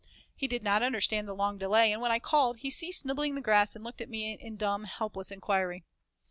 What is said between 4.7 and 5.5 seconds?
helpless